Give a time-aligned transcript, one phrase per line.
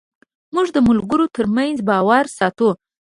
[0.53, 2.69] موږ د ملګرو تر منځ باور ساتو.